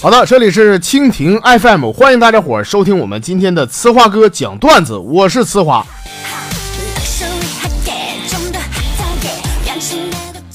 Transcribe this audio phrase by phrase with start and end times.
[0.00, 5.84] 好的，这里是蜻蜓 FM，欢迎大家伙儿收听我们今天的呲花哥讲段子，我是呲花。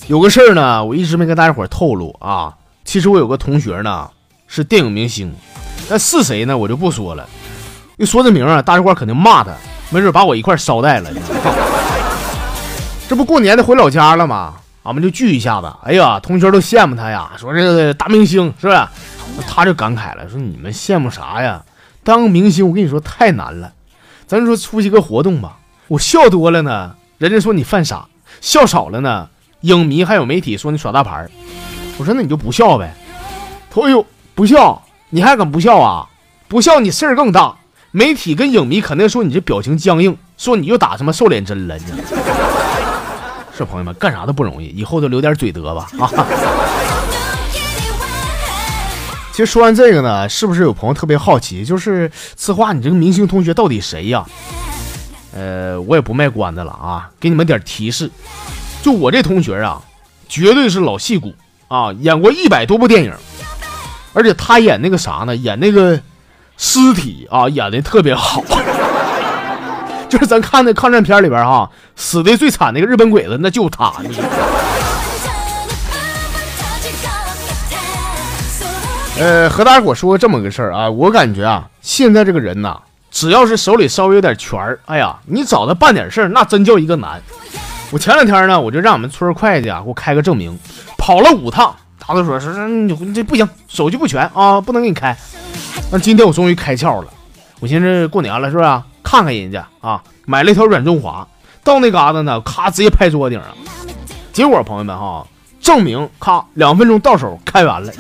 [0.08, 2.54] 有个事儿呢，我一直没跟大家伙儿透露啊。
[2.86, 4.10] 其实我有个同学呢
[4.48, 5.34] 是电影明星，
[5.90, 6.58] 那是谁呢？
[6.58, 7.28] 我就不说了。
[7.98, 9.52] 一说这名啊，大家伙儿肯定骂他，
[9.90, 11.10] 没准把我一块捎带了。
[13.10, 14.54] 这不过年的回老家了吗？
[14.84, 15.70] 俺们就聚一下子。
[15.84, 18.82] 哎呀，同学都羡慕他呀，说这个大明星是不是？
[19.48, 21.64] 他就感慨了，说你们羡慕啥呀？
[22.04, 23.74] 当明星我跟你说太难了。
[24.28, 28.08] 咱说出席个活动吧，我笑多了呢，人家说你犯傻；
[28.42, 29.30] 笑少了呢，
[29.62, 31.28] 影迷还有媒体说你耍大牌。
[31.98, 32.94] 我说那你就不笑呗。
[33.70, 36.10] 他哎呦，不笑，你还敢不笑啊？
[36.48, 37.56] 不笑你事儿更大。
[37.92, 41.78] 媒体跟影迷肯定说你这表情僵硬，说你又打什么瘦脸针了。
[41.78, 41.84] 你
[43.56, 46.10] 是朋友们干啥都不容易，以后都留点嘴德吧啊。
[49.34, 51.66] 其实说完这个呢，是不是有朋友特别好奇？
[51.66, 54.24] 就是此话，你这个明星同学到底谁呀？
[55.36, 58.12] 呃，我也不卖关子了啊，给你们点提示。
[58.84, 59.82] 就我这同学啊，
[60.30, 61.34] 绝对是老戏骨
[61.68, 63.12] 啊，演过一百多部电影，
[64.14, 65.36] 而且他演那个啥呢？
[65.36, 66.00] 演那个
[66.56, 68.44] 尸体啊，演的特别好。
[70.08, 73.92] 就是咱看那抗战片里边哈，死的最惨那个日本鬼子，那就他。
[79.20, 82.80] 呃，和大家伙说这么个事儿啊，我感觉啊，现在这个人呐，
[83.12, 87.22] 只要是手里稍微有点权儿，哎呀，你找他办点事儿，那真叫一个难。
[87.92, 90.58] 我前两天呢，我就让我们村会计啊给我开个证明，
[90.98, 92.52] 跑了五趟，他都说说
[93.14, 95.16] 这不行，手续不全啊，不能给你开。
[95.92, 97.08] 那今天我终于开窍了，
[97.60, 98.82] 我寻思过年了是不是？
[99.04, 101.28] 看看人家啊，买了一条软中华，
[101.64, 103.50] 到那嘎达呢，咔直接拍桌顶上。
[104.32, 105.24] 结果朋友们哈，
[105.62, 107.94] 证明咔两分钟到手开完了。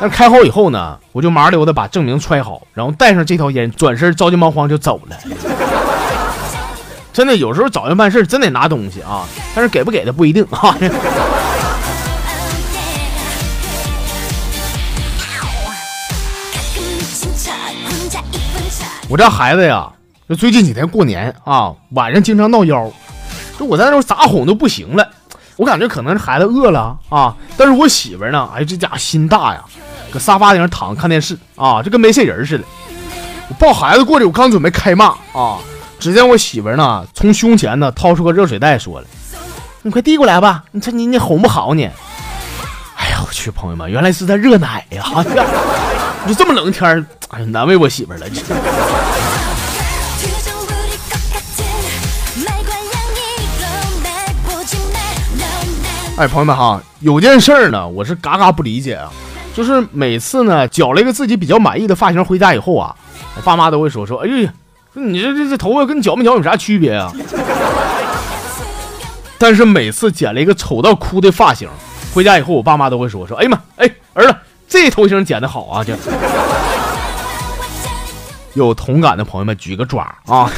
[0.00, 5.16] 那开好以后呢，我就麻溜的把证明揣好，然后带上这条烟，转身着急忙慌就走了。
[7.12, 9.26] 真的，有时候找人办事真得拿东西啊，
[9.56, 10.76] 但是给不给的不一定啊。
[19.08, 19.90] 我这孩子呀，
[20.28, 22.88] 就最近几天过年啊，晚上经常闹腰，
[23.58, 25.08] 就我在那咋哄都不行了。
[25.56, 29.64] 我感觉可能是孩子饿了啊，但是我媳妇呢，哎，这家伙心大呀。
[30.10, 32.64] 搁沙发顶上躺着看电视啊，就跟没事人似的。
[33.48, 35.58] 我抱孩子过去，我刚准备开骂啊，
[35.98, 39.06] 只见我媳妇呢从胸前呢掏出个热水袋，说了
[39.82, 41.84] ：“你快递过来吧，你这你你哄不好你。”
[42.96, 45.04] 哎呀，我去，朋友们，原来是在热奶呀！
[46.26, 48.26] 就这么冷天哎呀，难为我媳妇了。
[56.18, 59.08] 哎，朋友们哈，有件事儿呢，我是嘎嘎不理解啊。
[59.58, 62.94] 就是每次呢，剪了一个自己比较满意的发型回家以后啊，
[63.36, 64.52] 我爸妈都会说说，哎呀，
[64.92, 67.12] 你这这这头发跟剪没剪有啥区别啊？
[69.36, 71.68] 但是每次剪了一个丑到哭的发型
[72.14, 74.36] 回家以后，我爸妈都会说说，哎呀妈，哎儿子，
[74.68, 75.82] 这头型剪的好啊！
[75.82, 75.98] 这
[78.54, 80.48] 有同感的朋友们举个爪啊！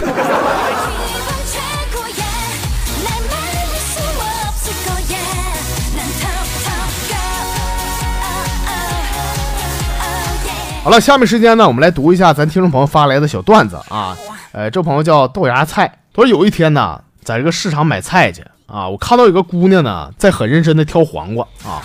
[10.82, 14.16] 好了，下面时间呢，我们来读一下咱听众朋友发来的小段子啊。
[14.52, 21.82] 呃，这朋友叫豆芽菜，他说有一天呢，在这个市场买菜去啊，我看到有个姑娘呢，在很认真的挑黄瓜啊。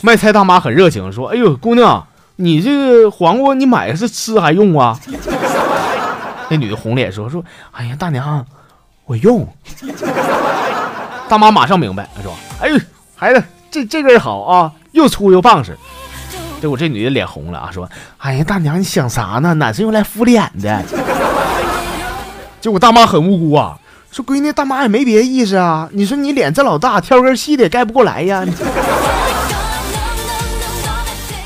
[0.00, 4.98] 卖菜大妈很热情，说：“哎呦，姑娘，你这个黄瓜你买是吃还用啊？”
[6.48, 8.46] 那女的红脸说：“说，哎呀，大娘，
[9.04, 9.46] 我用。”
[11.28, 12.78] 大妈马上明白，说：“哎呦，
[13.14, 15.76] 孩子，这这根好啊，又粗又棒实。”
[16.60, 17.88] 结果这女的脸红了啊，说
[18.18, 19.54] ：“哎呀，大娘，你想啥呢？
[19.54, 20.82] 哪是用来敷脸的？”
[22.60, 23.78] 结果大妈很无辜啊，
[24.10, 25.88] 说：“闺女，大妈也没别的意思啊。
[25.92, 28.44] 你说你脸这老大，挑根细的也盖不过来呀。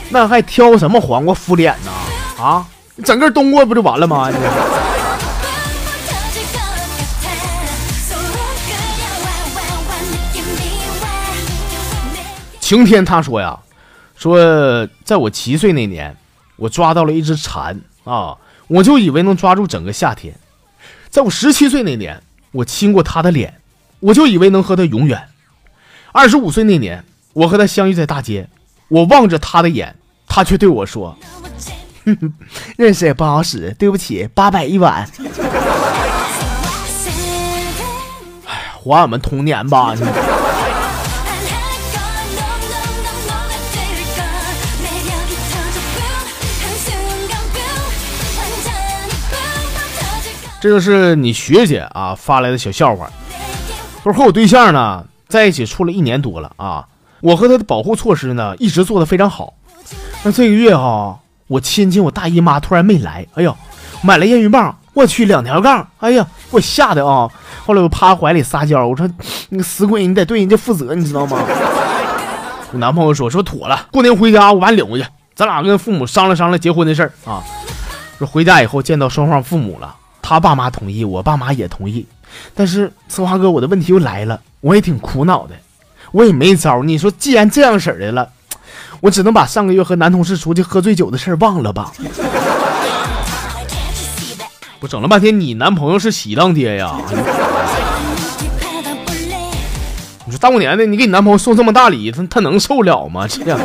[0.08, 1.90] 那还挑什么黄瓜敷脸呢？
[2.42, 2.64] 啊，
[3.04, 4.30] 整个冬瓜不就完了吗？”
[12.60, 13.58] 晴天他说呀。
[14.22, 16.16] 说，在我七岁那年，
[16.54, 18.36] 我抓到了一只蝉啊，
[18.68, 20.32] 我就以为能抓住整个夏天。
[21.10, 22.22] 在我十七岁那年，
[22.52, 23.54] 我亲过她的脸，
[23.98, 25.20] 我就以为能和她永远。
[26.12, 28.48] 二十五岁那年，我和她相遇在大街，
[28.86, 29.96] 我望着她的眼，
[30.28, 31.18] 她却对我说
[32.78, 35.04] ：“认识也不好使，对不起，八百一碗。”
[38.46, 39.96] 哎呀，还俺们童年吧！
[50.62, 53.10] 这个是你学姐啊发来的小笑话。
[54.04, 56.86] 说和我对象呢在一起处了一年多了啊，
[57.20, 59.54] 我和他的保护措施呢一直做的非常好。
[60.22, 61.18] 那这个月哈，
[61.48, 63.52] 我亲戚我大姨妈突然没来，哎呦，
[64.02, 67.28] 买了验孕棒，我去两条杠，哎呀，给我吓得啊！
[67.66, 69.10] 后来我趴怀里撒娇，我说
[69.48, 71.42] 那个死鬼，你得对人家负责，你知道吗？
[72.70, 77.42] 我男朋友说说妥了，过年回家我把你领回去，咱俩跟父母商量商量结婚的事儿啊。
[78.18, 79.96] 说回家以后见到双方父母了。
[80.22, 82.06] 他爸妈同意，我爸妈也同意，
[82.54, 85.54] 但是策划哥，我的问题又来了，我也挺苦恼的，
[86.12, 86.82] 我也没招。
[86.82, 88.30] 你说既然这样式的了，
[89.00, 91.92] 我只能把上个月和男同事出去喝醉酒的事儿忘了吧。
[94.80, 96.96] 我整了半天，你男朋友是喜当爹呀？
[100.24, 103.26] 你说大过年的，你给你男朋友送这么大礼，他他能受了吗？
[103.28, 103.60] 这样。